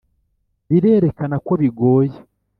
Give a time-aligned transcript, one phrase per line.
[0.69, 2.17] birerekana ko bigoye,